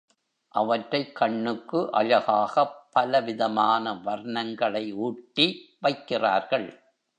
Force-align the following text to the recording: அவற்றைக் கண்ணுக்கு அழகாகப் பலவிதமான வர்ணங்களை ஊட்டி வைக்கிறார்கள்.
அவற்றைக் 0.47 1.15
கண்ணுக்கு 1.15 1.91
அழகாகப் 1.91 2.87
பலவிதமான 2.91 3.93
வர்ணங்களை 3.93 4.93
ஊட்டி 4.93 5.77
வைக்கிறார்கள். 5.81 6.79